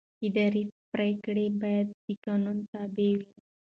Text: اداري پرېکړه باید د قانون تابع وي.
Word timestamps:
اداري 0.27 0.63
پرېکړه 0.93 1.45
باید 1.61 1.87
د 2.05 2.07
قانون 2.25 2.57
تابع 2.71 3.11
وي. 3.19 3.29